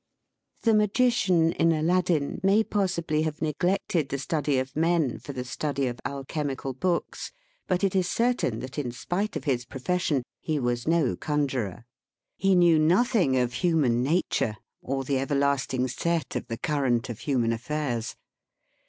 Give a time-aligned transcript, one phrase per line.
[0.63, 5.85] THE Magician in" Aladdin" may possibly have neglected the study of men, for the study
[5.85, 7.31] of alchemical books;
[7.67, 11.85] but it is certain that in spite of his profession he was no conjuror.
[12.35, 17.51] He knew nothing of human nature, or the everlasting set of the current of human
[17.51, 18.15] aifairs.